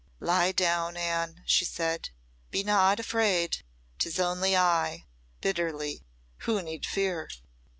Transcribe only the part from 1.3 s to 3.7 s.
she said. "Be not afraid